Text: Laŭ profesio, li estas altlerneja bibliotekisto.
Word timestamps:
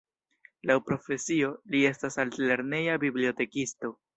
Laŭ 0.69 0.77
profesio, 0.87 1.51
li 1.75 1.83
estas 1.91 2.19
altlerneja 2.25 2.99
bibliotekisto. 3.07 3.97